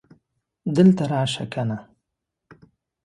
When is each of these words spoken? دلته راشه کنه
دلته 0.75 1.03
راشه 1.11 1.45
کنه 1.53 1.77